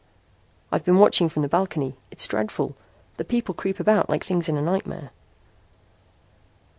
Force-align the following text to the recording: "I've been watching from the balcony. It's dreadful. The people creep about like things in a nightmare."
"I've 0.71 0.83
been 0.83 0.97
watching 0.97 1.29
from 1.29 1.43
the 1.43 1.47
balcony. 1.47 1.95
It's 2.09 2.27
dreadful. 2.27 2.75
The 3.17 3.23
people 3.23 3.53
creep 3.53 3.79
about 3.79 4.09
like 4.09 4.23
things 4.23 4.49
in 4.49 4.57
a 4.57 4.59
nightmare." 4.63 5.11